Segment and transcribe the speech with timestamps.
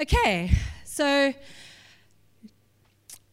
[0.00, 0.50] Okay,
[0.86, 1.34] so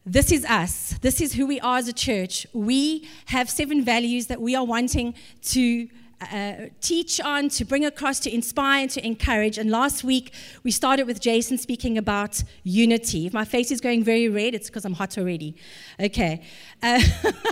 [0.06, 0.96] this is us.
[1.02, 2.46] This is who we are as a church.
[2.52, 5.88] We have seven values that we are wanting to
[6.30, 9.58] uh, teach on, to bring across, to inspire, and to encourage.
[9.58, 10.34] And last week,
[10.64, 13.28] we started with Jason speaking about unity.
[13.28, 15.56] If my face is going very red, it's because I'm hot already.
[16.02, 16.42] Okay.
[16.84, 17.02] Uh,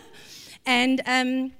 [0.66, 1.54] and um,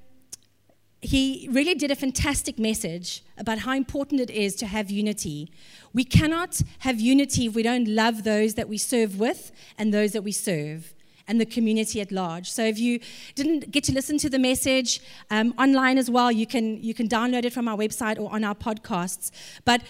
[1.00, 5.50] he really did a fantastic message about how important it is to have unity.
[5.96, 10.12] We cannot have unity if we don't love those that we serve with and those
[10.12, 10.92] that we serve
[11.26, 12.50] and the community at large.
[12.50, 13.00] So if you
[13.34, 17.08] didn't get to listen to the message um, online as well, you can, you can
[17.08, 19.30] download it from our website or on our podcasts.
[19.64, 19.80] But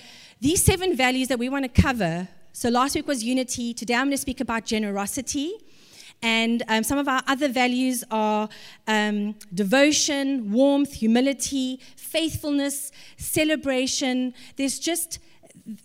[0.41, 3.75] these seven values that we want to cover so last week was unity.
[3.75, 5.55] Today I'm going to speak about generosity.
[6.23, 8.49] And um, some of our other values are
[8.87, 14.35] um, devotion, warmth, humility, faithfulness, celebration.
[14.55, 15.19] There's just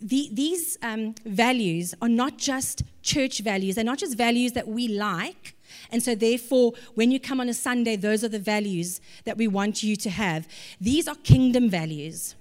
[0.02, 4.88] the, these um, values are not just church values, they're not just values that we
[4.88, 5.56] like.
[5.92, 9.48] And so, therefore, when you come on a Sunday, those are the values that we
[9.48, 10.48] want you to have.
[10.80, 12.36] These are kingdom values.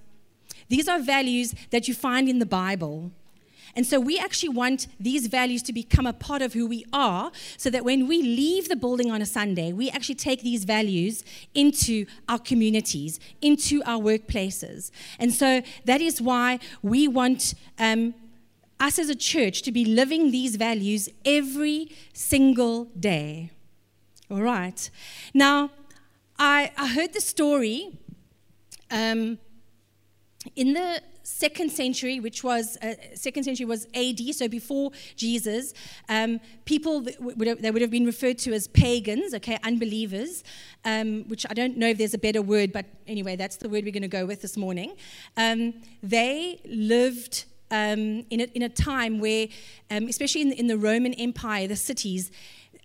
[0.69, 3.11] These are values that you find in the Bible.
[3.75, 7.31] And so we actually want these values to become a part of who we are
[7.57, 11.23] so that when we leave the building on a Sunday, we actually take these values
[11.53, 14.91] into our communities, into our workplaces.
[15.19, 18.13] And so that is why we want um,
[18.79, 23.51] us as a church to be living these values every single day.
[24.29, 24.89] All right.
[25.33, 25.71] Now,
[26.39, 27.99] I, I heard the story
[28.89, 29.37] um,
[30.55, 35.73] in the second century, which was uh, second century was AD, so before Jesus,
[36.09, 40.43] um, people would have, they would have been referred to as pagans, okay, unbelievers,
[40.85, 43.83] um, which I don't know if there's a better word, but anyway, that's the word
[43.83, 44.95] we're going to go with this morning.
[45.37, 47.45] Um, they lived.
[47.73, 49.47] Um, in, a, in a time where,
[49.89, 52.29] um, especially in, in the Roman Empire, the cities,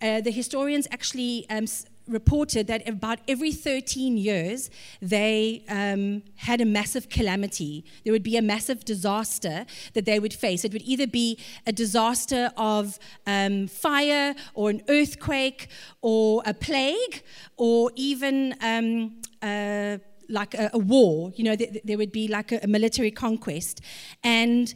[0.00, 1.66] uh, the historians actually um,
[2.08, 4.70] reported that about every 13 years
[5.02, 7.84] they um, had a massive calamity.
[8.04, 10.64] There would be a massive disaster that they would face.
[10.64, 15.68] It would either be a disaster of um, fire or an earthquake
[16.02, 17.22] or a plague
[17.56, 21.32] or even um, uh, like a, a, war.
[21.36, 23.80] You know, th- there would be like a, a military conquest.
[24.24, 24.74] And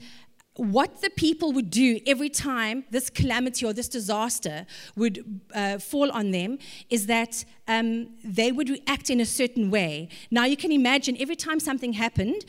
[0.60, 6.10] what the people would do every time this calamity or this disaster would uh, fall
[6.10, 6.58] on them
[6.90, 10.10] is that um, they would react in a certain way.
[10.30, 12.44] Now, you can imagine every time something happened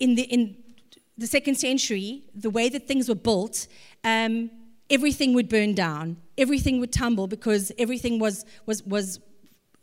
[0.00, 0.56] in the, in
[1.18, 3.66] the second century, the way that things were built,
[4.02, 4.50] um,
[4.88, 9.20] everything would burn down, everything would tumble because everything was, was, was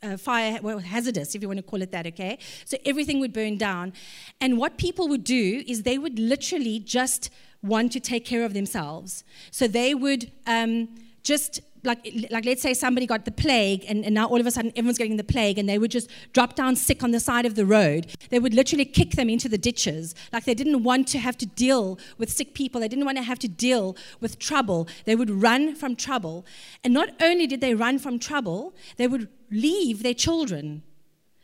[0.01, 2.40] uh, fire well, hazardous, if you want to call it that, okay?
[2.66, 3.94] So everything would burn down.
[4.41, 7.30] And what people would do is they would literally just
[7.62, 9.24] want to take care of themselves.
[9.52, 10.90] So they would um,
[11.24, 12.00] just like,
[12.30, 14.97] like let's say somebody got the plague and, and now all of a sudden everyone's
[14.97, 17.66] getting the plague and they would just drop down sick on the side of the
[17.66, 18.08] road.
[18.30, 20.16] They would literally kick them into the ditches.
[20.34, 22.81] Like they didn't want to have to deal with sick people.
[22.81, 24.88] They didn't want to have to deal with trouble.
[25.06, 26.46] They would run from trouble.
[26.84, 30.84] And not only did they run from trouble they would leave their children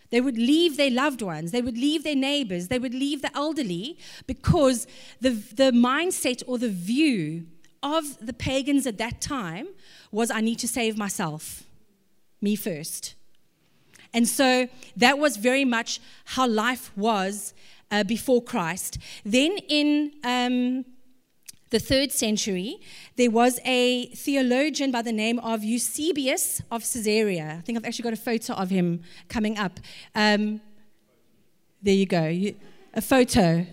[0.09, 3.35] they would leave their loved ones, they would leave their neighbors, they would leave the
[3.35, 4.88] elderly because
[5.21, 7.45] the, the mindset or the view
[7.81, 9.67] of the pagans at that time
[10.11, 11.63] was I need to save myself,
[12.41, 13.16] me first.
[14.13, 17.53] And so that was very much how life was
[17.91, 18.97] uh, before Christ.
[19.23, 20.85] Then in um,
[21.69, 22.79] the third century,
[23.15, 27.55] there was a theologian by the name of Eusebius of Caesarea.
[27.57, 29.79] I think I've actually got a photo of him coming up.
[30.13, 30.61] Um,
[31.81, 32.55] there you go, you,
[32.93, 33.65] a photo.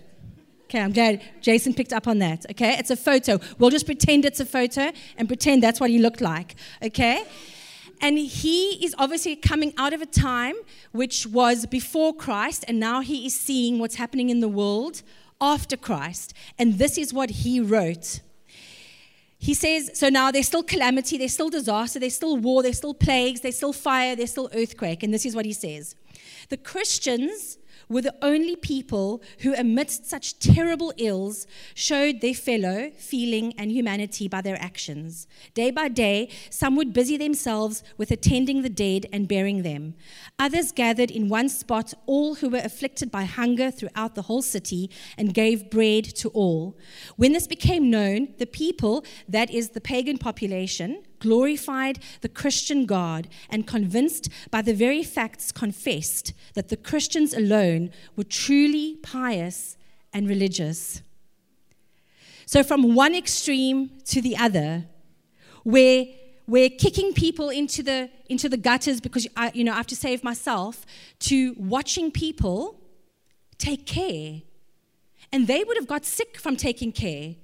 [0.63, 2.45] Okay, I'm glad Jason picked up on that.
[2.49, 3.39] Okay, it's a photo.
[3.59, 6.55] We'll just pretend it's a photo and pretend that's what he looked like.
[6.81, 7.25] Okay?
[8.01, 10.55] And he is obviously coming out of a time
[10.91, 15.03] which was before Christ, and now he is seeing what's happening in the world
[15.43, 16.33] after Christ.
[16.57, 18.21] And this is what he wrote.
[19.37, 22.93] He says, so now there's still calamity, there's still disaster, there's still war, there's still
[22.93, 25.03] plagues, there's still fire, there's still earthquake.
[25.03, 25.95] And this is what he says
[26.47, 27.57] The Christians
[27.89, 34.27] were the only people who, amidst such terrible ills, showed their fellow feeling and humanity
[34.27, 35.27] by their actions.
[35.53, 39.95] Day by day, some would busy themselves with attending the dead and burying them.
[40.39, 44.89] Others gathered in one spot all who were afflicted by hunger throughout the whole city
[45.17, 46.77] and gave bread to all.
[47.15, 53.27] When this became known, the people, that is, the pagan population, glorified the Christian God,
[53.49, 59.77] and convinced by the very facts confessed that the Christians alone were truly pious
[60.13, 61.01] and religious.
[62.45, 64.85] So, from one extreme to the other,
[65.63, 66.05] where
[66.45, 69.95] we're kicking people into the, into the gutters because I, you know, I have to
[69.95, 70.85] save myself,
[71.19, 72.79] to watching people
[73.57, 74.41] take care.
[75.31, 77.35] And they would have got sick from taking care.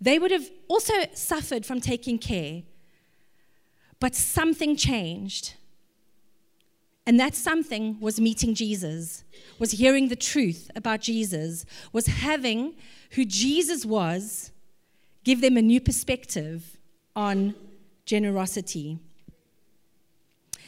[0.00, 2.62] They would have also suffered from taking care.
[4.00, 5.54] But something changed.
[7.06, 9.24] And that something was meeting Jesus,
[9.58, 12.74] was hearing the truth about Jesus, was having
[13.12, 14.52] who Jesus was
[15.24, 16.78] give them a new perspective
[17.14, 17.54] on
[18.06, 18.98] generosity.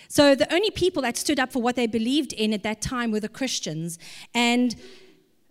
[0.09, 3.11] So the only people that stood up for what they believed in at that time
[3.11, 3.99] were the Christians.
[4.35, 4.75] And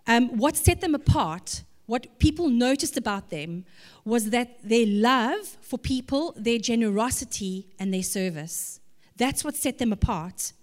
[0.05, 3.65] um, what set them apart, what people noticed about them,
[4.05, 8.79] was that their love for people, their generosity, and their service.
[9.17, 10.53] That's what set them apart.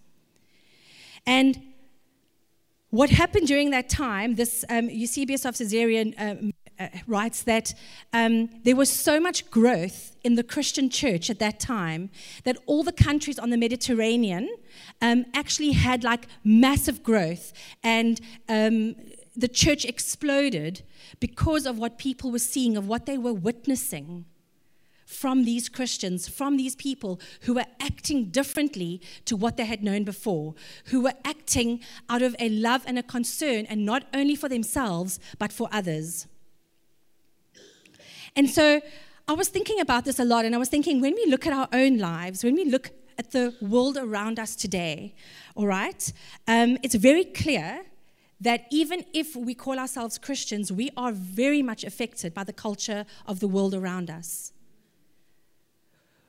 [1.26, 1.60] And
[2.90, 7.74] what happened during that time, this um, Eusebius of Caesarea um, uh, writes that
[8.12, 12.10] um, there was so much growth in the Christian church at that time
[12.44, 14.48] that all the countries on the Mediterranean
[15.02, 17.52] um, actually had like massive growth,
[17.82, 18.94] and um,
[19.36, 20.82] the church exploded
[21.20, 24.24] because of what people were seeing, of what they were witnessing
[25.06, 30.02] from these Christians, from these people who were acting differently to what they had known
[30.02, 30.54] before,
[30.86, 31.80] who were acting
[32.10, 36.26] out of a love and a concern, and not only for themselves, but for others.
[38.34, 38.80] And so
[39.28, 41.52] I was thinking about this a lot, and I was thinking when we look at
[41.52, 45.14] our own lives, when we look at the world around us today,
[45.54, 46.12] all right,
[46.48, 47.86] um, it's very clear
[48.40, 53.06] that even if we call ourselves Christians, we are very much affected by the culture
[53.26, 54.52] of the world around us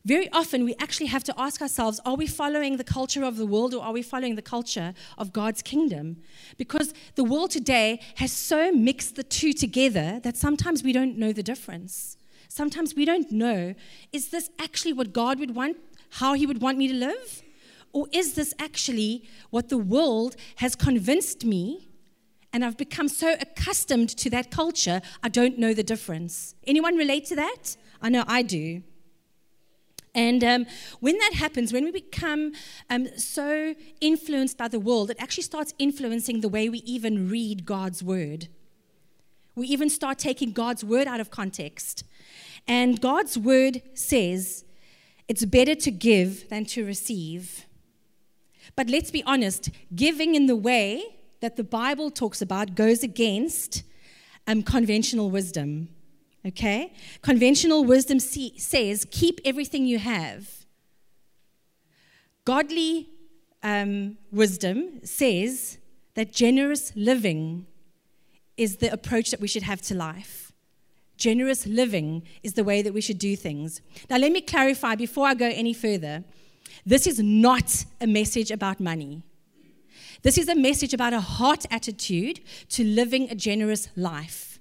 [0.08, 3.46] very often we actually have to ask ourselves are we following the culture of the
[3.46, 6.16] world or are we following the culture of God's kingdom?
[6.58, 11.34] Because the world today has so mixed the two together that sometimes we don't know
[11.34, 12.16] the difference.
[12.48, 13.76] Sometimes we don't know
[14.14, 15.76] is this actually what God would want,
[16.22, 17.44] how He would want me to live?
[17.92, 21.87] Or is this actually what the world has convinced me
[22.54, 26.56] and I've become so accustomed to that culture, I don't know the difference.
[26.66, 27.76] Anyone relate to that?
[28.02, 28.84] I know I do.
[30.16, 30.66] And um,
[31.00, 32.54] when that happens, when we become
[32.90, 37.66] um, so influenced by the world, it actually starts influencing the way we even read
[37.66, 38.48] God's word.
[39.56, 42.04] We even start taking God's word out of context.
[42.68, 44.66] And God's word says
[45.28, 47.66] it's better to give than to receive.
[48.76, 53.84] But let's be honest, giving in the way that the Bible talks about goes against
[54.48, 55.90] um, conventional wisdom.
[56.46, 56.94] Okay?
[57.22, 60.66] Conventional wisdom says, keep everything you have.
[62.46, 63.10] Godly
[63.64, 65.78] um, wisdom says
[66.16, 67.68] that generous living
[68.56, 70.54] is the approach that we should have to life.
[71.18, 73.82] Generous living is the way that we should do things.
[74.10, 76.24] Now, let me clarify before I go any further
[76.86, 79.24] this is not a message about money.
[80.24, 84.60] This is a message about a heart attitude to living a generous life.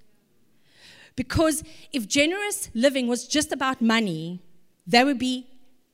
[1.17, 4.43] Because if generous living was just about money,
[4.87, 5.47] that would be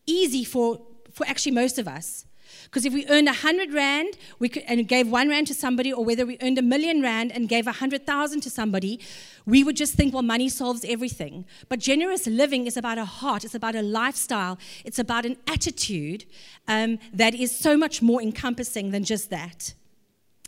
[0.05, 0.81] easy for,
[1.13, 2.27] for actually most of us.
[2.65, 5.93] Because if we earned a hundred rand we could, and gave one rand to somebody,
[5.93, 9.01] or whether we earned a million rand and gave a hundred thousand to somebody,
[9.47, 11.45] we would just think, well, money solves everything.
[11.69, 16.25] But generous living is about a heart, it's about a lifestyle, it's about an attitude
[16.69, 19.75] um, that is so much more encompassing than just that.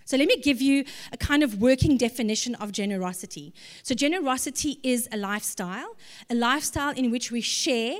[0.07, 3.55] So, let me give you a kind of working definition of generosity.
[3.83, 5.97] So, generosity is a lifestyle,
[6.29, 7.97] a lifestyle in which we share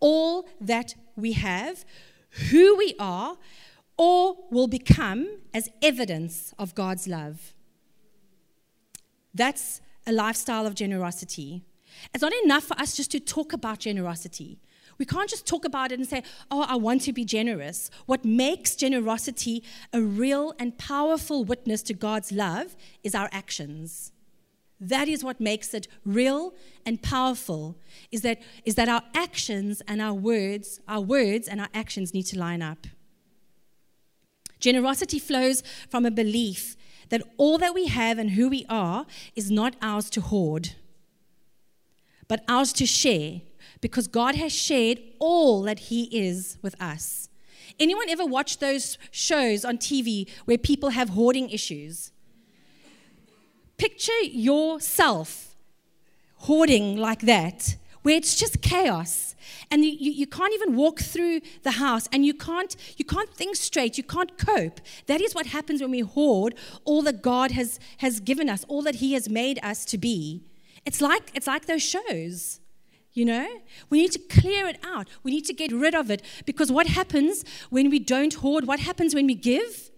[0.00, 1.84] all that we have,
[2.50, 3.36] who we are,
[3.96, 7.54] or will become as evidence of God's love.
[9.32, 11.62] That's a lifestyle of generosity.
[12.12, 14.58] It's not enough for us just to talk about generosity.
[14.98, 17.90] We can't just talk about it and say, oh, I want to be generous.
[18.06, 19.62] What makes generosity
[19.92, 24.12] a real and powerful witness to God's love is our actions.
[24.80, 26.54] That is what makes it real
[26.84, 27.76] and powerful,
[28.10, 32.24] is that, is that our actions and our words, our words and our actions need
[32.24, 32.86] to line up.
[34.58, 36.76] Generosity flows from a belief
[37.10, 40.70] that all that we have and who we are is not ours to hoard,
[42.28, 43.42] but ours to share
[43.80, 47.28] because God has shared all that He is with us.
[47.78, 52.12] Anyone ever watch those shows on TV where people have hoarding issues?
[53.76, 55.56] Picture yourself
[56.36, 59.34] hoarding like that, where it's just chaos.
[59.70, 63.56] And you, you can't even walk through the house and you can't, you can't think
[63.56, 64.80] straight, you can't cope.
[65.06, 66.54] That is what happens when we hoard
[66.84, 70.44] all that God has, has given us, all that He has made us to be.
[70.84, 72.60] It's like, it's like those shows.
[73.14, 73.48] You know,
[73.90, 75.08] we need to clear it out.
[75.22, 78.66] We need to get rid of it because what happens when we don't hoard?
[78.66, 79.90] What happens when we give?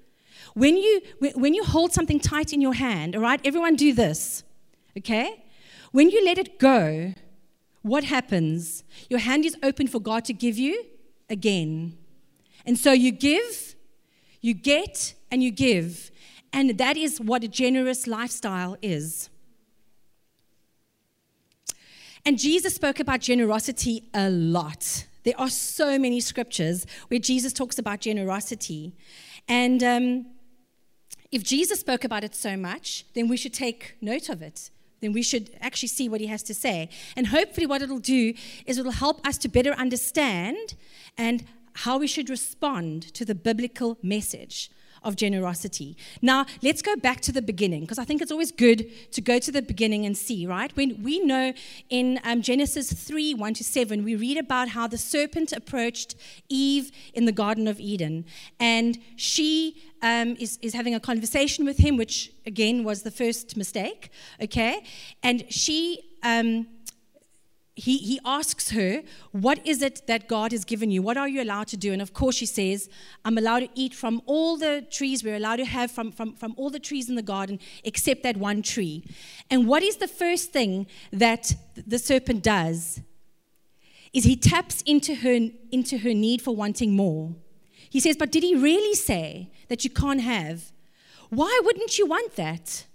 [0.56, 1.02] When you
[1.34, 3.40] when you hold something tight in your hand, all right?
[3.44, 4.42] Everyone do this.
[4.96, 5.44] Okay?
[5.92, 7.12] When you let it go,
[7.82, 8.82] what happens?
[9.10, 10.82] Your hand is open for God to give you
[11.28, 11.98] again.
[12.64, 13.76] And so you give,
[14.40, 16.10] you get, and you give.
[16.54, 19.28] And that is what a generous lifestyle is.
[22.24, 25.04] And Jesus spoke about generosity a lot.
[25.24, 28.94] There are so many scriptures where Jesus talks about generosity.
[29.48, 30.26] And um,
[31.32, 34.70] if Jesus spoke about it so much, then we should take note of it.
[35.00, 36.88] Then we should actually see what he has to say.
[37.16, 40.74] And hopefully, what it'll do is it'll help us to better understand
[41.18, 44.70] and how we should respond to the biblical message
[45.06, 45.96] of generosity.
[46.20, 49.38] Now, let's go back to the beginning because I think it's always good to go
[49.38, 50.76] to the beginning and see, right?
[50.76, 51.54] When we know
[51.88, 56.16] in um, Genesis 3 1 to 7, we read about how the serpent approached
[56.48, 58.24] Eve in the Garden of Eden.
[58.58, 63.56] And she um, is, is having a conversation with him, which again was the first
[63.56, 64.10] mistake,
[64.42, 64.82] okay?
[65.22, 66.02] And she.
[66.22, 66.66] Um,
[67.78, 69.02] he, he asks her,
[69.32, 71.02] What is it that God has given you?
[71.02, 71.92] What are you allowed to do?
[71.92, 72.88] And of course, she says,
[73.22, 75.22] I'm allowed to eat from all the trees.
[75.22, 78.38] We're allowed to have from, from, from all the trees in the garden except that
[78.38, 79.04] one tree.
[79.50, 81.54] And what is the first thing that
[81.86, 83.02] the serpent does?
[84.14, 87.34] Is he taps into her, into her need for wanting more.
[87.90, 90.72] He says, But did he really say that you can't have?
[91.28, 92.86] Why wouldn't you want that?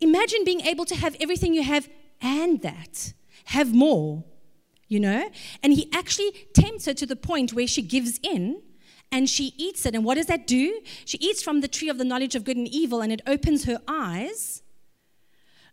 [0.00, 1.88] Imagine being able to have everything you have
[2.20, 3.12] and that
[3.46, 4.24] have more,
[4.88, 5.30] you know?
[5.62, 8.62] And he actually tempts her to the point where she gives in
[9.10, 9.94] and she eats it.
[9.94, 10.80] And what does that do?
[11.04, 13.64] She eats from the tree of the knowledge of good and evil, and it opens
[13.64, 14.62] her eyes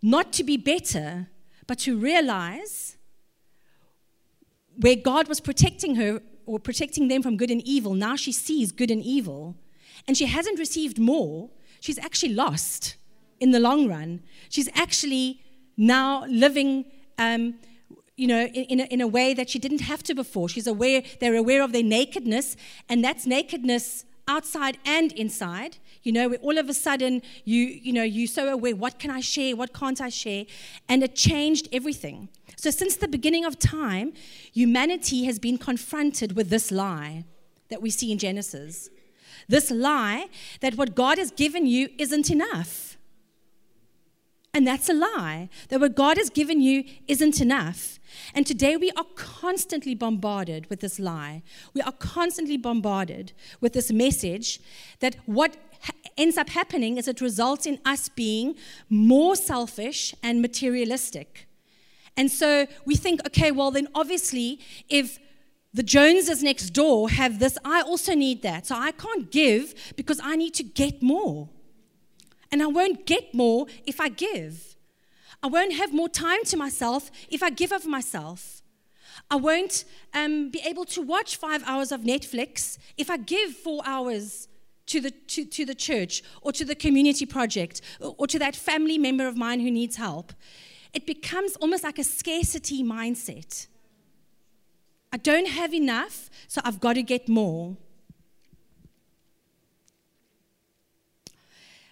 [0.01, 1.27] not to be better,
[1.67, 2.97] but to realize
[4.75, 7.93] where God was protecting her or protecting them from good and evil.
[7.93, 9.55] Now she sees good and evil,
[10.07, 11.49] and she hasn't received more.
[11.79, 12.95] She's actually lost
[13.39, 14.21] in the long run.
[14.49, 15.41] She's actually
[15.77, 16.85] now living
[17.19, 17.55] um,
[18.15, 20.49] you know, in, in a, in, a, way that she didn't have to before.
[20.49, 22.57] She's aware, they're aware of their nakedness,
[22.89, 25.77] and that's nakedness outside and inside.
[26.03, 29.21] You know, all of a sudden you, you know, you're so aware, what can I
[29.21, 30.45] share, what can't I share?
[30.87, 32.29] And it changed everything.
[32.55, 34.13] So since the beginning of time,
[34.53, 37.25] humanity has been confronted with this lie
[37.69, 38.89] that we see in Genesis.
[39.47, 40.27] This lie
[40.61, 42.88] that what God has given you isn't enough
[44.53, 45.49] and that's a lie.
[45.69, 47.99] That what God has given you isn't enough.
[48.33, 51.43] And today we are constantly bombarded with this lie.
[51.73, 54.59] We are constantly bombarded with this message
[55.01, 58.55] that what ha- ends up happening is it results in us being
[58.89, 61.47] more selfish and materialistic.
[62.17, 65.19] And so we think, okay, well, then obviously, if
[65.73, 68.65] the Joneses next door have this, I also need that.
[68.65, 71.49] So I can't give because I need to get more.
[72.51, 74.75] And I won't get more if I give.
[75.41, 78.61] I won't have more time to myself if I give of myself.
[79.31, 83.81] I won't um, be able to watch five hours of Netflix if I give four
[83.85, 84.47] hours
[84.87, 88.55] to the, to, to the church or to the community project or, or to that
[88.55, 90.33] family member of mine who needs help.
[90.93, 93.67] It becomes almost like a scarcity mindset.
[95.13, 97.77] I don't have enough, so I've got to get more.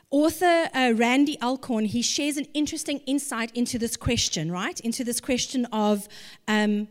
[0.10, 4.80] Author uh, Randy Alcorn, he shares an interesting insight into this question, right?
[4.80, 6.08] Into this question of,
[6.48, 6.88] um,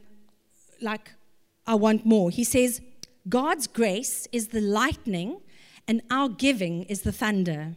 [0.82, 1.12] like,
[1.66, 2.30] I want more.
[2.30, 2.82] He says,
[3.28, 5.40] God's grace is the lightning,
[5.88, 7.74] and our giving is the thunder.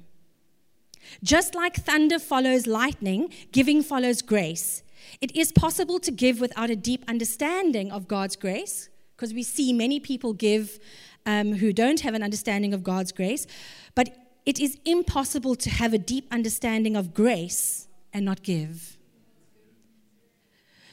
[1.23, 4.83] Just like thunder follows lightning, giving follows grace.
[5.21, 9.71] It is possible to give without a deep understanding of God's grace, because we see
[9.71, 10.79] many people give
[11.25, 13.47] um, who don't have an understanding of God's grace.
[13.95, 14.09] But
[14.45, 18.97] it is impossible to have a deep understanding of grace and not give.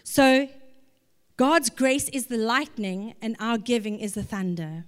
[0.02, 0.48] So,
[1.36, 4.84] God's grace is the lightning, and our giving is the thunder.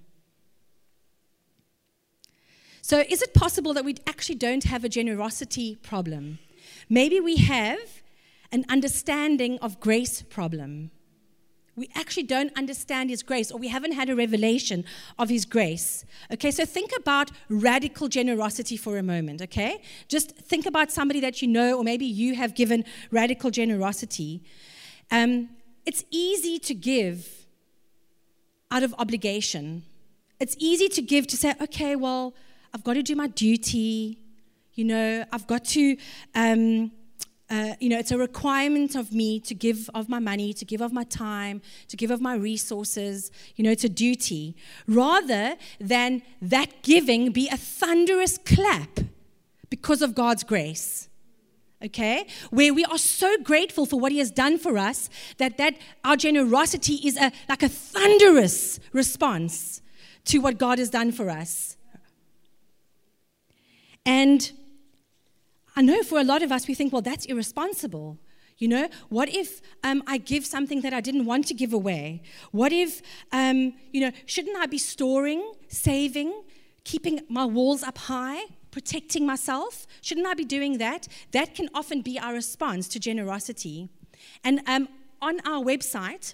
[2.81, 6.39] So, is it possible that we actually don't have a generosity problem?
[6.89, 8.01] Maybe we have
[8.51, 10.91] an understanding of grace problem
[11.79, 14.83] we actually don't understand His grace, or we haven't had a revelation
[15.17, 16.05] of His grace.
[16.33, 19.81] Okay, so think about radical generosity for a moment, okay?
[20.07, 24.41] Just think about somebody that you know, or maybe you have given radical generosity.
[25.09, 25.49] Um,
[25.85, 27.45] it's easy to give
[28.69, 29.83] out of obligation.
[30.39, 32.33] It's easy to give to say, okay, well,
[32.73, 34.19] I've got to do my duty.
[34.75, 35.97] You know, I've got to.
[36.35, 36.91] Um,
[37.49, 40.81] uh, you know, it's a requirement of me to give of my money, to give
[40.81, 43.31] of my time, to give of my resources.
[43.55, 44.55] You know, it's a duty.
[44.87, 48.99] Rather than that giving be a thunderous clap
[49.69, 51.09] because of God's grace.
[51.83, 52.27] Okay?
[52.51, 56.17] Where we are so grateful for what He has done for us that, that our
[56.17, 59.81] generosity is a, like a thunderous response
[60.25, 61.77] to what God has done for us.
[64.05, 64.51] And
[65.79, 68.17] I know for a lot of us, we think, well, that's irresponsible.
[68.57, 72.21] You know, what if um, I give something that I didn't want to give away?
[72.51, 76.33] What if, um, you know, shouldn't I be storing, saving,
[76.83, 79.87] keeping my walls up high, protecting myself?
[80.01, 81.07] Shouldn't I be doing that?
[81.31, 83.87] That can often be our response to generosity.
[84.43, 84.89] And um,
[85.21, 86.33] on our website,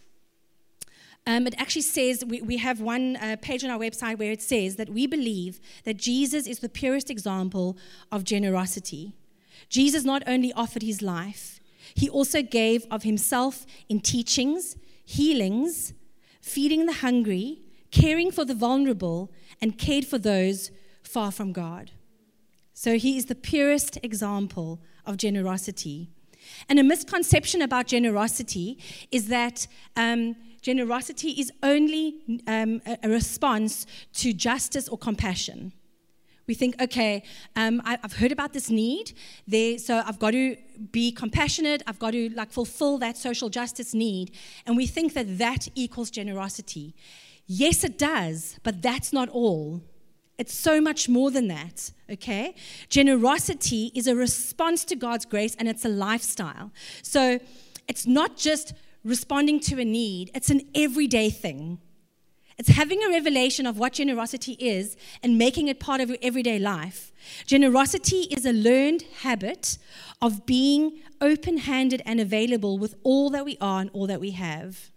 [1.27, 4.41] um, it actually says, we, we have one uh, page on our website where it
[4.41, 7.77] says that we believe that Jesus is the purest example
[8.11, 9.13] of generosity.
[9.69, 11.59] Jesus not only offered his life,
[11.93, 15.93] he also gave of himself in teachings, healings,
[16.41, 17.59] feeding the hungry,
[17.91, 19.31] caring for the vulnerable,
[19.61, 20.71] and cared for those
[21.03, 21.91] far from God.
[22.73, 26.09] So he is the purest example of generosity.
[26.67, 28.77] And a misconception about generosity
[29.11, 33.85] is that um, generosity is only um, a, a response
[34.15, 35.73] to justice or compassion.
[36.47, 37.23] We think, okay,
[37.55, 39.13] um, I, have heard about this need,
[39.47, 40.55] there, so I've got to
[40.91, 41.81] be compassionate.
[41.87, 44.31] I've got to like fulfill that social justice need,
[44.65, 46.93] and we think that that equals generosity.
[47.47, 49.81] Yes, it does, but that's not all.
[50.37, 52.55] It's so much more than that, okay?
[52.89, 56.71] Generosity is a response to God's grace and it's a lifestyle.
[57.03, 57.39] So
[57.87, 58.73] it's not just
[59.03, 61.79] responding to a need, it's an everyday thing.
[62.57, 66.57] It's having a revelation of what generosity is and making it part of your everyday
[66.57, 67.11] life.
[67.45, 69.77] Generosity is a learned habit
[70.21, 74.31] of being open handed and available with all that we are and all that we
[74.31, 74.91] have.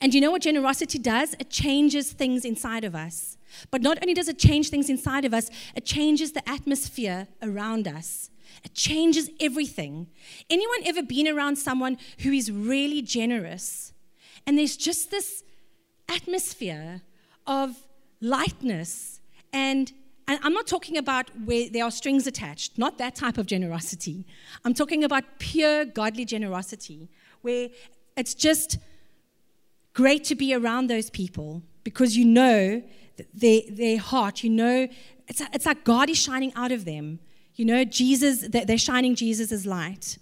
[0.00, 1.34] And you know what generosity does?
[1.40, 3.36] It changes things inside of us.
[3.70, 7.88] But not only does it change things inside of us, it changes the atmosphere around
[7.88, 8.30] us.
[8.62, 10.08] It changes everything.
[10.50, 13.92] Anyone ever been around someone who is really generous?
[14.46, 15.42] And there's just this
[16.08, 17.02] atmosphere
[17.46, 17.76] of
[18.20, 19.20] lightness
[19.52, 19.92] and
[20.30, 24.26] and I'm not talking about where there are strings attached, not that type of generosity.
[24.62, 27.08] I'm talking about pure godly generosity,
[27.40, 27.70] where
[28.14, 28.76] it's just
[29.94, 32.82] great to be around those people because you know
[33.32, 34.86] their, their heart, you know,
[35.26, 37.20] it's, it's like God is shining out of them.
[37.54, 40.18] You know, Jesus, they're shining Jesus light.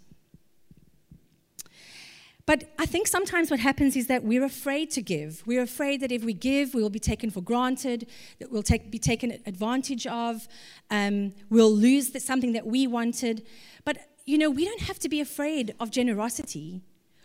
[2.47, 5.43] But I think sometimes what happens is that we're afraid to give.
[5.47, 8.07] We're afraid that if we give, we will be taken for granted,
[8.39, 10.47] that we'll take, be taken advantage of,
[10.89, 13.45] um, we'll lose something that we wanted.
[13.85, 16.83] But, you know, we don't have to be afraid of generosity.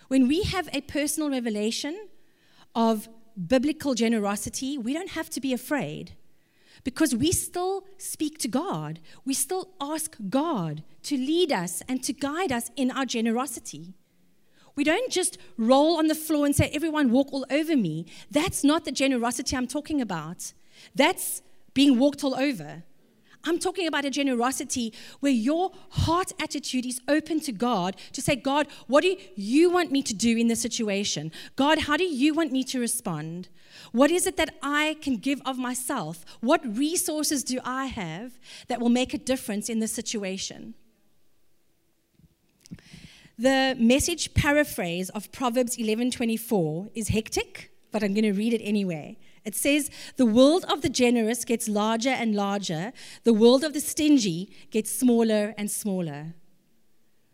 [0.07, 2.07] When we have a personal revelation
[2.73, 3.07] of
[3.47, 6.13] biblical generosity, we don't have to be afraid
[6.83, 8.99] because we still speak to God.
[9.23, 13.93] We still ask God to lead us and to guide us in our generosity.
[14.75, 18.05] We don't just roll on the floor and say, everyone walk all over me.
[18.29, 20.53] That's not the generosity I'm talking about.
[20.95, 21.41] That's
[21.73, 22.83] being walked all over.
[23.43, 28.35] I'm talking about a generosity where your heart attitude is open to God to say,
[28.35, 31.31] God, what do you want me to do in this situation?
[31.55, 33.49] God, how do you want me to respond?
[33.91, 36.23] What is it that I can give of myself?
[36.41, 40.75] What resources do I have that will make a difference in this situation?
[43.41, 49.17] The message paraphrase of Proverbs 11:24 is hectic, but I'm going to read it anyway.
[49.43, 53.79] It says, "The world of the generous gets larger and larger; the world of the
[53.79, 56.35] stingy gets smaller and smaller."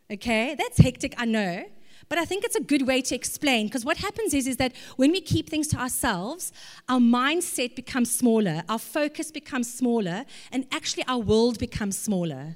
[0.10, 1.66] Okay, that's hectic, I know.
[2.08, 4.72] But I think it's a good way to explain because what happens is, is that
[4.96, 6.54] when we keep things to ourselves,
[6.88, 12.56] our mindset becomes smaller, our focus becomes smaller, and actually our world becomes smaller.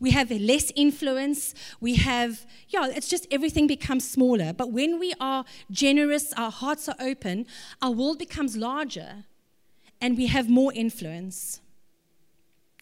[0.00, 1.54] We have less influence.
[1.80, 4.52] We have, yeah, it's just everything becomes smaller.
[4.52, 7.46] But when we are generous, our hearts are open,
[7.82, 9.24] our world becomes larger
[10.00, 11.60] and we have more influence.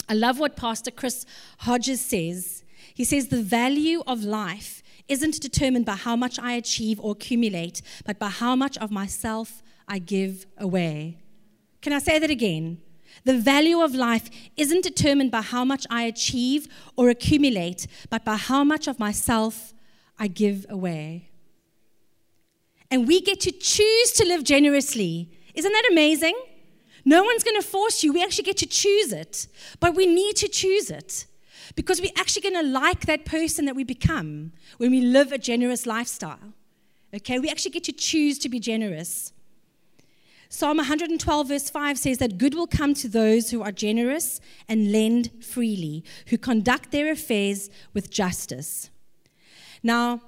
[0.09, 1.27] I love what Pastor Chris
[1.59, 2.64] Hodges says.
[2.95, 7.83] He says, The value of life isn't determined by how much I achieve or accumulate,
[8.05, 11.19] but by how much of myself I give away.
[11.81, 12.79] Can I say that again?
[13.25, 18.37] The value of life isn't determined by how much I achieve or accumulate, but by
[18.37, 19.75] how much of myself
[20.19, 21.31] I give away.
[22.91, 25.31] And we get to choose to live generously.
[25.55, 26.35] Isn't that amazing?
[27.05, 28.13] No one's going to force you.
[28.13, 29.49] We actually get to choose it,
[29.81, 31.27] but we need to choose it.
[31.75, 35.39] Because we're actually going to like that person that we become when we live a
[35.39, 36.53] generous lifestyle.
[37.15, 39.33] Okay, we actually get to choose to be generous.
[40.49, 44.93] Psalm 112, verse 5 says that good will come to those who are generous and
[44.93, 48.91] lend freely, who conduct their affairs with justice.
[49.83, 50.21] Now,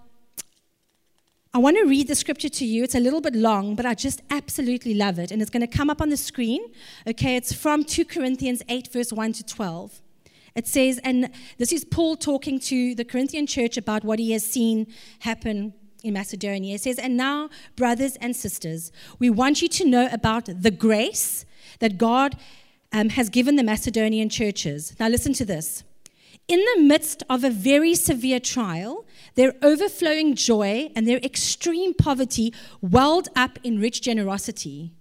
[1.54, 2.85] I want to read the scripture to you.
[2.85, 5.31] It's a little bit long, but I just absolutely love it.
[5.31, 6.61] And it's going to come up on the screen.
[7.07, 10.02] Okay, it's from 2 Corinthians 8, verse 1 to 12.
[10.54, 14.44] It says, and this is Paul talking to the Corinthian church about what he has
[14.44, 14.88] seen
[15.20, 16.74] happen in Macedonia.
[16.74, 21.44] It says, And now, brothers and sisters, we want you to know about the grace
[21.80, 22.37] that God
[22.92, 24.94] um, has given the Macedonian churches.
[24.98, 25.84] Now, listen to this.
[26.46, 32.54] In the midst of a very severe trial, their overflowing joy and their extreme poverty
[32.80, 34.92] welled up in rich generosity.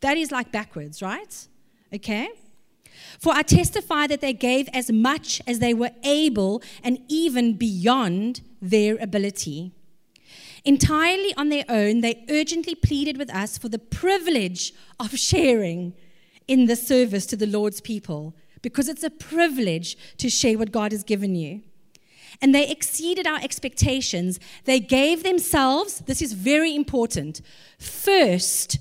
[0.00, 1.46] That is like backwards, right?
[1.94, 2.30] Okay?
[3.18, 8.40] For I testify that they gave as much as they were able and even beyond
[8.62, 9.72] their ability.
[10.64, 15.94] Entirely on their own, they urgently pleaded with us for the privilege of sharing
[16.46, 20.92] in the service to the Lord's people, because it's a privilege to share what God
[20.92, 21.62] has given you.
[22.42, 24.38] And they exceeded our expectations.
[24.64, 27.40] They gave themselves, this is very important,
[27.78, 28.78] first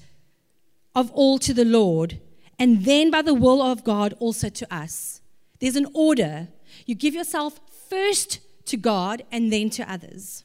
[0.95, 2.19] of all to the Lord,
[2.57, 5.21] and then by the will of God also to us.
[5.59, 6.49] There's an order.
[6.85, 10.43] You give yourself first to God and then to others.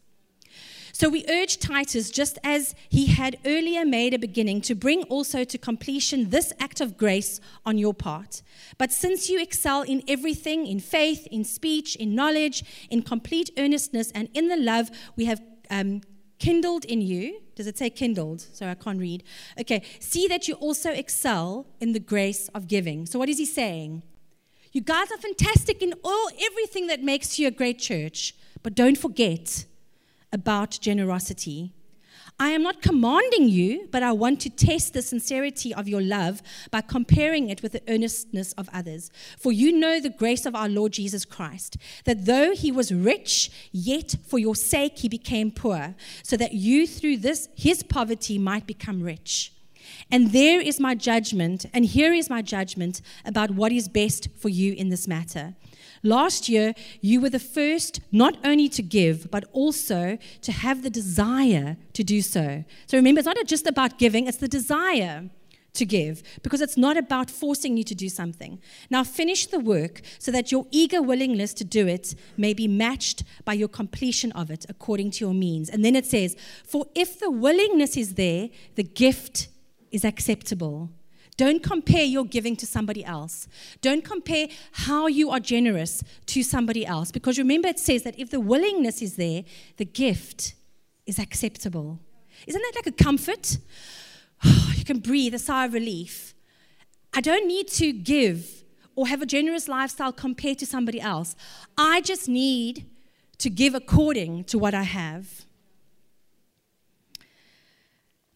[0.94, 5.42] So we urge Titus, just as he had earlier made a beginning, to bring also
[5.42, 8.42] to completion this act of grace on your part.
[8.78, 14.12] But since you excel in everything, in faith, in speech, in knowledge, in complete earnestness,
[14.12, 16.02] and in the love we have um,
[16.38, 17.40] kindled in you.
[17.56, 18.42] Does it say kindled?
[18.42, 19.24] Sorry, I can't read.
[19.58, 19.82] Okay.
[19.98, 23.06] See that you also excel in the grace of giving.
[23.06, 24.04] So, what is he saying?
[24.70, 28.96] You guys are fantastic in all everything that makes you a great church, but don't
[28.96, 29.64] forget
[30.34, 31.72] about generosity.
[32.40, 36.42] I am not commanding you, but I want to test the sincerity of your love
[36.72, 39.10] by comparing it with the earnestness of others.
[39.38, 43.52] For you know the grace of our Lord Jesus Christ, that though he was rich,
[43.70, 45.94] yet for your sake he became poor,
[46.24, 49.52] so that you through this his poverty might become rich.
[50.10, 54.48] And there is my judgment, and here is my judgment about what is best for
[54.48, 55.54] you in this matter.
[56.04, 60.90] Last year, you were the first not only to give, but also to have the
[60.90, 62.64] desire to do so.
[62.86, 65.30] So remember, it's not just about giving, it's the desire
[65.72, 68.60] to give because it's not about forcing you to do something.
[68.90, 73.24] Now finish the work so that your eager willingness to do it may be matched
[73.44, 75.68] by your completion of it according to your means.
[75.68, 76.36] And then it says,
[76.66, 79.48] For if the willingness is there, the gift
[79.90, 80.90] is acceptable.
[81.36, 83.48] Don't compare your giving to somebody else.
[83.80, 87.10] Don't compare how you are generous to somebody else.
[87.10, 89.42] Because remember, it says that if the willingness is there,
[89.76, 90.54] the gift
[91.06, 91.98] is acceptable.
[92.46, 93.58] Isn't that like a comfort?
[94.76, 96.34] you can breathe a sigh of relief.
[97.12, 98.64] I don't need to give
[98.96, 101.34] or have a generous lifestyle compared to somebody else.
[101.76, 102.86] I just need
[103.38, 105.46] to give according to what I have,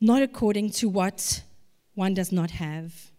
[0.00, 1.42] not according to what
[1.98, 3.10] one does not have.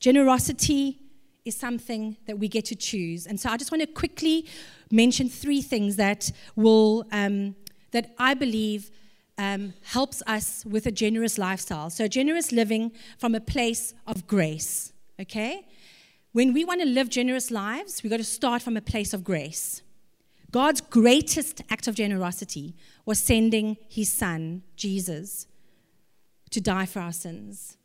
[0.00, 0.98] Generosity
[1.44, 3.26] is something that we get to choose.
[3.26, 4.46] And so I just want to quickly
[4.90, 7.54] mention three things that will, um,
[7.92, 8.90] that I believe
[9.38, 11.90] um, helps us with a generous lifestyle.
[11.90, 15.66] So, generous living from a place of grace, okay?
[16.32, 19.22] When we want to live generous lives, we've got to start from a place of
[19.22, 19.82] grace.
[20.50, 25.46] God's greatest act of generosity was sending his son, Jesus
[26.54, 27.76] to die for our sins.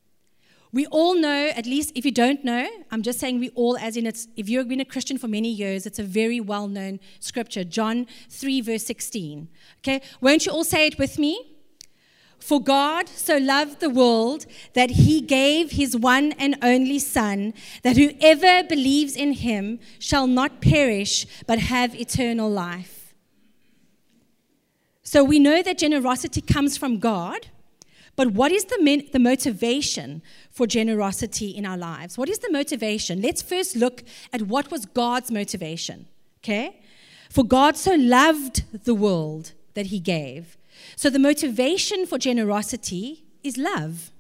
[0.72, 3.98] We all know, at least if you don't know, I'm just saying we all, as
[3.98, 7.00] in it's, if you've been a Christian for many years, it's a very well known
[7.20, 9.50] scripture, John 3, verse 16.
[9.80, 11.56] Okay, won't you all say it with me?
[12.38, 17.98] For God so loved the world that he gave his one and only Son, that
[17.98, 23.16] whoever believes in him shall not perish but have eternal life.
[25.02, 27.48] So we know that generosity comes from God.
[28.20, 32.18] But what is the, the motivation for generosity in our lives?
[32.18, 33.22] What is the motivation?
[33.22, 34.04] Let's first look
[34.34, 36.06] at what was God's motivation.
[36.44, 36.82] Okay?
[37.30, 40.58] For God so loved the world that he gave.
[40.98, 44.12] So the motivation for generosity is love.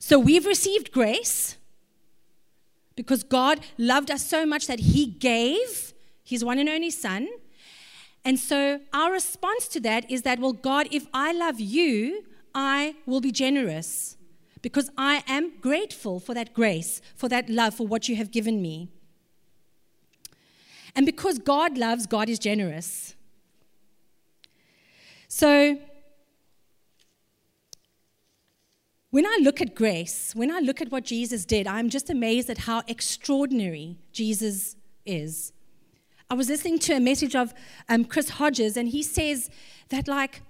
[0.00, 1.56] So we've received grace
[2.96, 5.92] because God loved us so much that he gave
[6.24, 7.28] his one and only son
[8.24, 12.96] and so our response to that is that, well, God, if I love you, I
[13.06, 14.16] will be generous
[14.62, 18.60] because I am grateful for that grace, for that love, for what you have given
[18.60, 18.88] me.
[20.94, 23.14] And because God loves, God is generous.
[25.28, 25.78] So,
[29.10, 32.50] when I look at grace, when I look at what Jesus did, I'm just amazed
[32.50, 34.76] at how extraordinary Jesus
[35.06, 35.52] is.
[36.30, 37.54] I was listening to a message of
[37.88, 39.48] um, Chris Hodges, and he says
[39.88, 40.42] that, like,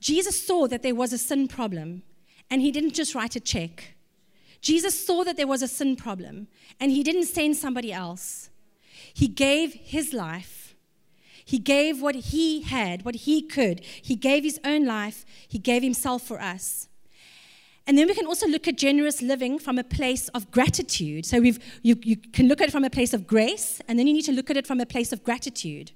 [0.00, 2.02] Jesus saw that there was a sin problem,
[2.50, 3.96] and he didn't just write a check.
[4.62, 6.48] Jesus saw that there was a sin problem,
[6.80, 8.48] and he didn't send somebody else.
[9.12, 10.74] He gave his life.
[11.44, 13.80] He gave what he had, what he could.
[13.84, 15.26] He gave his own life.
[15.46, 16.88] He gave himself for us.
[17.86, 21.24] And then we can also look at generous living from a place of gratitude.
[21.24, 24.06] So we've, you, you can look at it from a place of grace, and then
[24.08, 25.92] you need to look at it from a place of gratitude.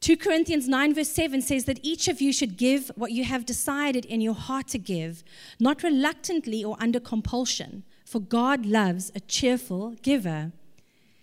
[0.00, 3.46] 2 Corinthians 9, verse 7 says that each of you should give what you have
[3.46, 5.24] decided in your heart to give,
[5.58, 10.52] not reluctantly or under compulsion, for God loves a cheerful giver.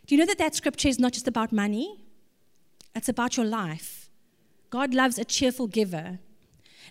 [0.05, 2.03] Do you know that that scripture is not just about money?
[2.95, 4.09] It's about your life.
[4.69, 6.19] God loves a cheerful giver.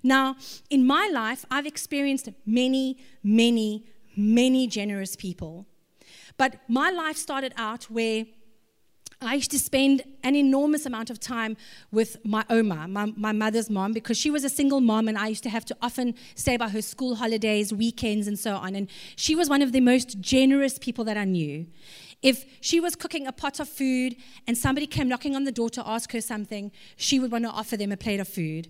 [0.02, 0.36] Now,
[0.70, 3.84] in my life, I've experienced many, many,
[4.16, 5.66] many generous people.
[6.36, 8.24] But my life started out where
[9.22, 11.58] I used to spend an enormous amount of time
[11.92, 15.28] with my Oma, my, my, mother's mom, because she was a single mom and I
[15.28, 18.74] used to have to often stay by her school holidays, weekends, and so on.
[18.74, 21.66] And she was one of the most generous people that I knew.
[22.22, 25.68] If she was cooking a pot of food and somebody came knocking on the door
[25.70, 28.68] to ask her something, she would want to offer them a plate of food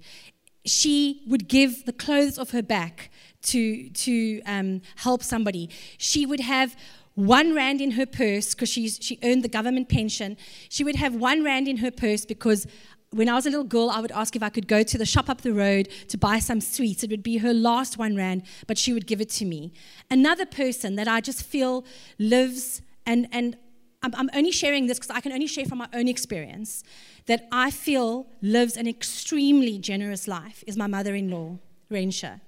[0.64, 3.10] she would give the clothes off her back
[3.42, 5.70] to, to um, help somebody.
[5.98, 6.76] She would have
[7.14, 10.36] one rand in her purse because she earned the government pension.
[10.68, 12.66] She would have one rand in her purse because
[13.12, 15.04] when I was a little girl, I would ask if I could go to the
[15.04, 17.02] shop up the road to buy some sweets.
[17.02, 19.72] It would be her last one rand, but she would give it to me.
[20.10, 21.84] Another person that I just feel
[22.18, 23.56] lives, and, and
[24.02, 26.82] I'm, I'm only sharing this because I can only share from my own experience
[27.26, 31.58] that I feel lives an extremely generous life is my mother in law,
[31.90, 32.40] Rensha.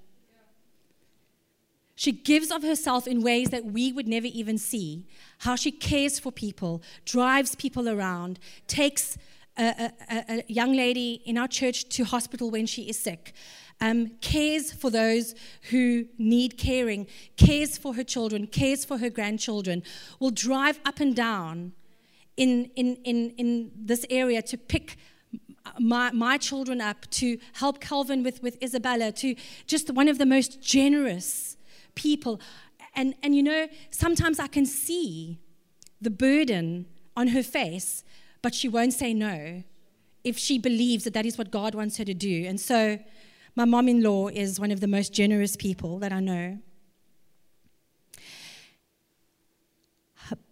[1.95, 5.07] She gives of herself in ways that we would never even see.
[5.39, 9.19] How she cares for people, drives people around, takes
[9.59, 13.35] a, a, a young lady in our church to hospital when she is sick,
[13.83, 15.35] um, cares for those
[15.71, 19.83] who need caring, cares for her children, cares for her grandchildren,
[20.21, 21.73] will drive up and down
[22.37, 24.97] in, in, in, in this area to pick
[25.81, 29.35] my, my children up, to help Calvin with, with Isabella, to
[29.67, 31.57] just one of the most generous
[31.97, 32.41] people.
[32.95, 35.41] And, and you know, sometimes I can see
[36.01, 38.05] the burden on her face,
[38.43, 39.65] but she won't say no
[40.23, 42.45] if she believes that that is what God wants her to do.
[42.47, 43.01] And so,
[43.55, 46.59] my mom in law is one of the most generous people that I know.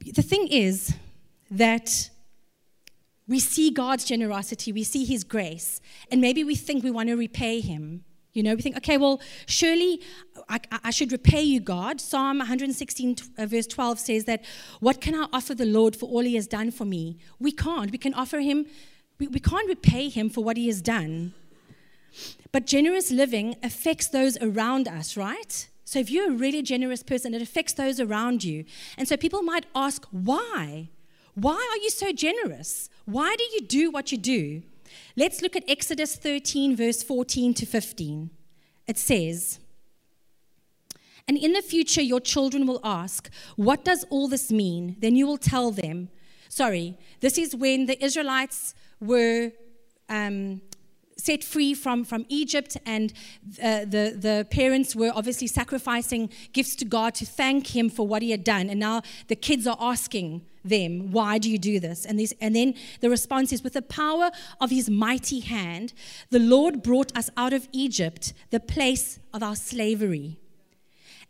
[0.04, 0.94] The thing is,
[1.50, 2.10] that
[3.26, 7.16] we see God's generosity, we see His grace, and maybe we think we want to
[7.16, 8.04] repay Him.
[8.32, 10.00] You know, we think, okay, well, surely
[10.48, 12.00] I, I, should repay you, God.
[12.00, 14.44] Psalm 116, uh, verse 12 says that,
[14.78, 17.18] What can I offer the Lord for all He has done for me?
[17.40, 17.90] We can't.
[17.90, 18.66] We can offer Him,
[19.18, 21.34] we, we can't repay Him for what He has done.
[22.52, 25.68] But generous living affects those around us, right?
[25.84, 28.64] So if you're a really generous person, it affects those around you.
[28.96, 30.88] And so people might ask, Why?
[31.34, 32.90] Why are you so generous?
[33.04, 34.62] Why do you do what you do?
[35.16, 38.30] Let's look at Exodus 13, verse 14 to 15.
[38.86, 39.60] It says,
[41.28, 44.96] And in the future, your children will ask, What does all this mean?
[44.98, 46.08] Then you will tell them.
[46.48, 49.52] Sorry, this is when the Israelites were
[50.08, 50.60] um,
[51.20, 53.12] set free from, from Egypt, and
[53.62, 58.22] uh, the, the parents were obviously sacrificing gifts to God to thank Him for what
[58.22, 58.70] He had done.
[58.70, 62.04] And now the kids are asking them, Why do you do this?
[62.04, 64.30] And, this, and then the response is, With the power
[64.60, 65.92] of His mighty hand,
[66.30, 70.38] the Lord brought us out of Egypt, the place of our slavery.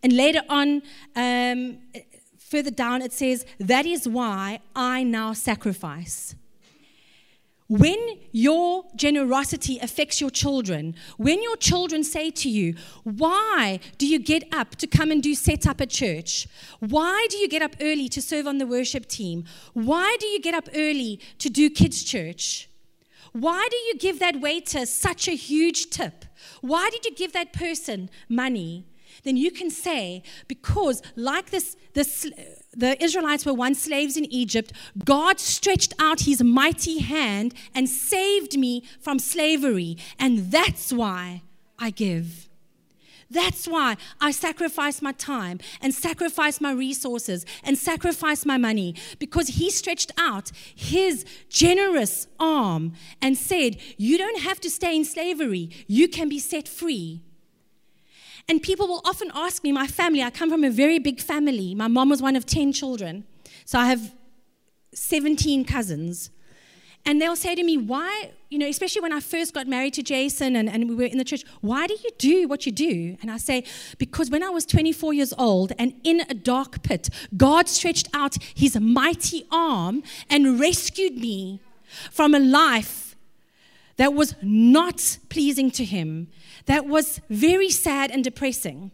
[0.02, 0.82] And later on,
[1.14, 1.78] um,
[2.38, 6.34] further down, it says, That is why I now sacrifice.
[7.70, 14.18] When your generosity affects your children, when your children say to you, Why do you
[14.18, 16.48] get up to come and do set up at church?
[16.80, 19.44] Why do you get up early to serve on the worship team?
[19.72, 22.68] Why do you get up early to do kids' church?
[23.30, 26.24] Why do you give that waiter such a huge tip?
[26.62, 28.84] Why did you give that person money?
[29.22, 32.30] Then you can say, because like this, this,
[32.72, 34.72] the Israelites were once slaves in Egypt,
[35.04, 39.96] God stretched out his mighty hand and saved me from slavery.
[40.18, 41.42] And that's why
[41.78, 42.48] I give.
[43.30, 49.48] That's why I sacrifice my time and sacrifice my resources and sacrifice my money because
[49.48, 55.70] He stretched out His generous arm and said, You don't have to stay in slavery,
[55.86, 57.22] you can be set free.
[58.48, 61.74] And people will often ask me, my family, I come from a very big family.
[61.74, 63.24] My mom was one of 10 children.
[63.64, 64.14] So I have
[64.94, 66.30] 17 cousins.
[67.06, 70.02] And they'll say to me, Why, you know, especially when I first got married to
[70.02, 73.16] Jason and, and we were in the church, why do you do what you do?
[73.22, 73.64] And I say,
[73.98, 78.36] Because when I was 24 years old and in a dark pit, God stretched out
[78.54, 81.60] his mighty arm and rescued me
[82.10, 83.16] from a life
[83.96, 86.28] that was not pleasing to him,
[86.66, 88.90] that was very sad and depressing.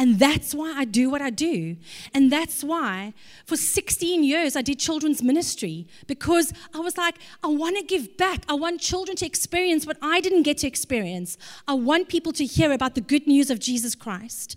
[0.00, 1.76] And that's why I do what I do.
[2.14, 3.12] And that's why
[3.44, 8.16] for 16 years I did children's ministry because I was like, I want to give
[8.16, 8.44] back.
[8.48, 11.36] I want children to experience what I didn't get to experience.
[11.68, 14.56] I want people to hear about the good news of Jesus Christ.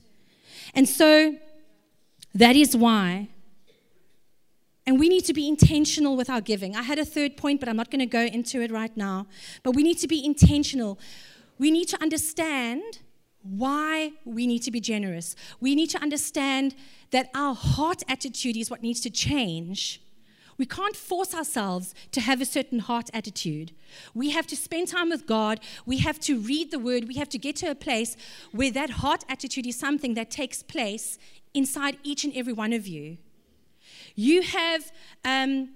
[0.73, 1.35] And so
[2.33, 3.27] that is why.
[4.85, 6.75] And we need to be intentional with our giving.
[6.75, 9.27] I had a third point, but I'm not going to go into it right now.
[9.61, 10.99] But we need to be intentional.
[11.63, 12.99] We need to understand
[13.41, 15.33] why we need to be generous.
[15.61, 16.75] We need to understand
[17.11, 20.01] that our heart attitude is what needs to change.
[20.57, 23.71] We can't force ourselves to have a certain heart attitude.
[24.13, 25.61] We have to spend time with God.
[25.85, 27.07] We have to read the word.
[27.07, 28.17] We have to get to a place
[28.51, 31.17] where that heart attitude is something that takes place
[31.53, 33.19] inside each and every one of you.
[34.15, 34.91] You have,
[35.23, 35.69] um,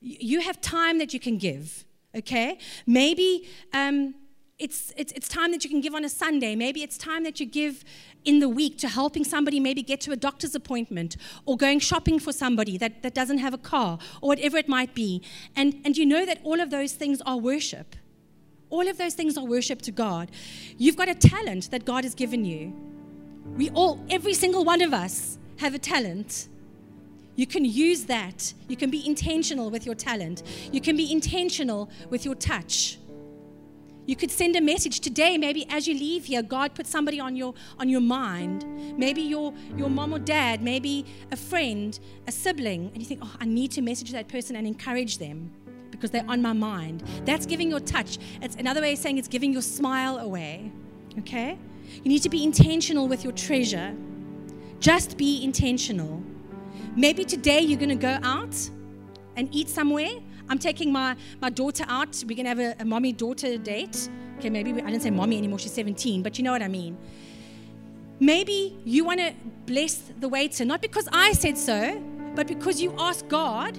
[0.00, 2.56] you have time that you can give, okay?
[2.86, 3.46] Maybe.
[3.74, 4.14] Um,
[4.58, 6.56] it's, it's, it's time that you can give on a Sunday.
[6.56, 7.84] Maybe it's time that you give
[8.24, 12.18] in the week to helping somebody maybe get to a doctor's appointment or going shopping
[12.18, 15.22] for somebody that, that doesn't have a car or whatever it might be.
[15.54, 17.96] And, and you know that all of those things are worship.
[18.70, 20.30] All of those things are worship to God.
[20.78, 22.74] You've got a talent that God has given you.
[23.56, 26.48] We all, every single one of us, have a talent.
[27.36, 28.54] You can use that.
[28.68, 30.42] You can be intentional with your talent.
[30.72, 32.98] You can be intentional with your touch.
[34.06, 37.34] You could send a message today, maybe as you leave here, God put somebody on
[37.34, 38.64] your on your mind.
[38.96, 43.34] Maybe your your mom or dad, maybe a friend, a sibling, and you think, oh,
[43.40, 45.50] I need to message that person and encourage them
[45.90, 47.02] because they're on my mind.
[47.24, 48.18] That's giving your touch.
[48.42, 50.70] It's another way of saying it's giving your smile away.
[51.18, 51.58] Okay?
[51.94, 53.94] You need to be intentional with your treasure.
[54.78, 56.22] Just be intentional.
[56.94, 58.54] Maybe today you're going to go out
[59.36, 60.10] and eat somewhere
[60.48, 62.22] I'm taking my, my daughter out.
[62.26, 64.08] We're going to have a, a mommy daughter date.
[64.38, 65.58] Okay, maybe we, I didn't say mommy anymore.
[65.58, 66.96] She's 17, but you know what I mean.
[68.20, 69.34] Maybe you want to
[69.66, 72.02] bless the waiter, not because I said so,
[72.34, 73.76] but because you ask God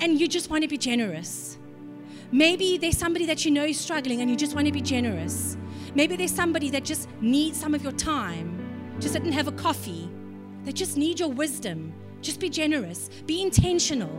[0.00, 1.58] and you just want to be generous.
[2.32, 5.56] Maybe there's somebody that you know is struggling and you just want to be generous.
[5.94, 10.10] Maybe there's somebody that just needs some of your time, just didn't have a coffee.
[10.64, 11.92] They just need your wisdom.
[12.20, 14.10] Just be generous, be intentional.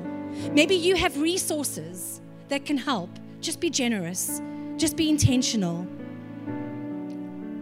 [0.52, 3.10] Maybe you have resources that can help.
[3.42, 4.42] Just be generous,
[4.78, 5.88] just be intentional.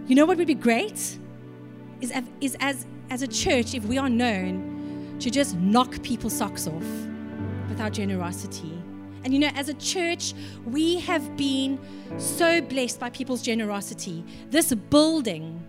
[0.08, 1.18] You know what would be great?
[2.02, 6.68] Is, is as, as a church, if we are known to just knock people's socks
[6.68, 6.84] off
[7.70, 8.72] with our generosity.
[9.24, 10.34] And you know, as a church,
[10.66, 11.80] we have been
[12.18, 14.24] so blessed by people's generosity.
[14.52, 15.64] This building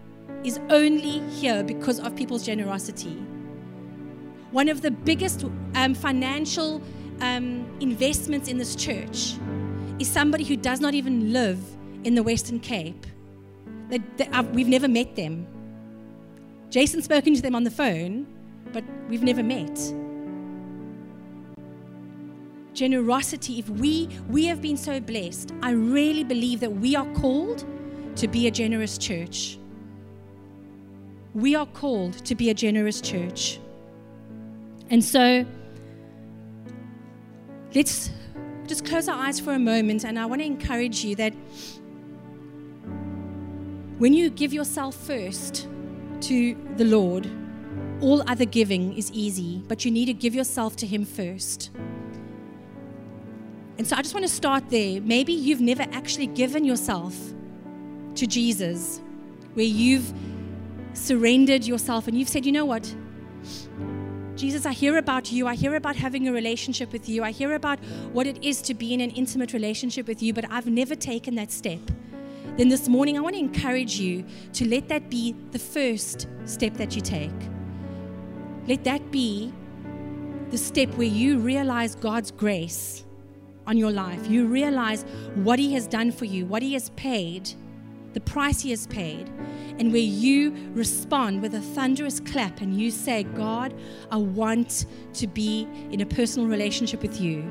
[0.45, 3.17] is only here because of people's generosity.
[4.51, 6.83] One of the biggest um, financial
[7.21, 9.37] um, investments in this church
[9.99, 11.59] is somebody who does not even live
[12.05, 13.07] in the Western Cape.
[13.89, 15.47] They, they, we've never met them.
[16.71, 18.27] Jason's spoken to them on the phone,
[18.73, 19.79] but we've never met.
[22.75, 27.65] Generosity, if we we have been so blessed, I really believe that we are called
[28.17, 29.59] to be a generous church.
[31.35, 33.59] We are called to be a generous church.
[34.91, 35.47] And so
[37.77, 38.11] let's
[38.67, 41.35] just close our eyes for a moment, and I want to encourage you that
[43.99, 45.69] when you give yourself first
[46.23, 47.29] to the Lord,
[48.01, 51.71] all other giving is easy, but you need to give yourself to Him first.
[53.77, 55.03] And so I just want to start there.
[55.03, 57.15] Maybe you've never actually given yourself
[58.15, 59.03] to Jesus,
[59.53, 60.15] where you've
[60.95, 62.95] surrendered yourself and you've said, you know what?
[64.37, 65.47] Jesus, I hear about you.
[65.47, 67.25] I hear about having a relationship with you.
[67.25, 67.79] I hear about
[68.13, 71.35] what it is to be in an intimate relationship with you, but I've never taken
[71.37, 71.81] that step.
[72.59, 76.75] Then this morning, I want to encourage you to let that be the first step
[76.75, 77.33] that you take.
[78.67, 79.55] Let that be
[80.51, 83.07] the step where you realize God's grace
[83.67, 84.29] on your life.
[84.29, 85.05] You realize
[85.37, 87.55] what He has done for you, what He has paid
[88.17, 89.31] the price He has paid,
[89.79, 93.75] and where you respond with a thunderous clap and you say, God,
[94.11, 97.43] I want to be in a personal relationship with you.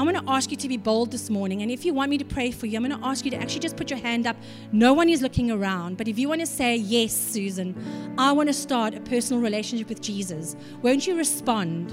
[0.00, 1.60] I'm going to ask you to be bold this morning.
[1.60, 3.36] And if you want me to pray for you, I'm going to ask you to
[3.36, 4.34] actually just put your hand up.
[4.72, 5.98] No one is looking around.
[5.98, 9.90] But if you want to say, Yes, Susan, I want to start a personal relationship
[9.90, 11.92] with Jesus, won't you respond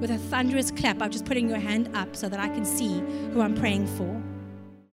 [0.00, 3.00] with a thunderous clap of just putting your hand up so that I can see
[3.32, 4.22] who I'm praying for?